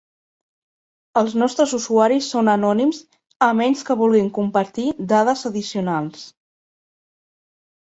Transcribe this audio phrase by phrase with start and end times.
[1.19, 3.03] Els nostres usuaris són anònims
[3.49, 6.27] a menys que vulguin compartir dades addicionals.